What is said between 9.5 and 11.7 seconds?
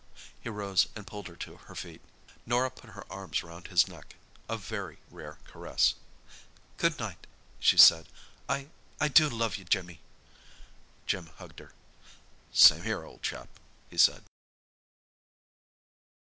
you, Jimmy!" Jim hugged